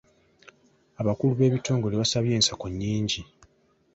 [1.01, 3.21] Abakulu b'ebitongole b'asabye ensako nnyingi.